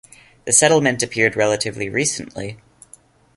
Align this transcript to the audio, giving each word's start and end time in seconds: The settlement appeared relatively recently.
The 0.45 0.51
settlement 0.51 1.03
appeared 1.03 1.35
relatively 1.35 1.87
recently. 1.87 2.57